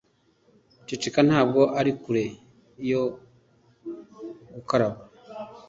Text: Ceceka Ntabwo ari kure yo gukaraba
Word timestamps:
Ceceka 0.87 1.21
Ntabwo 1.29 1.61
ari 1.79 1.91
kure 2.01 2.25
yo 2.89 3.01
gukaraba 4.53 4.99